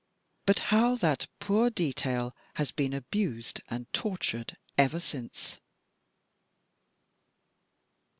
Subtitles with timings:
[0.47, 5.59] But how that poor detail has been abused and tortured ever since!